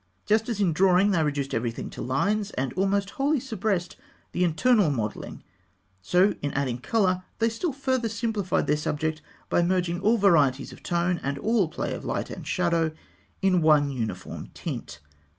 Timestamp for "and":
2.57-2.73, 11.21-11.37, 12.31-12.47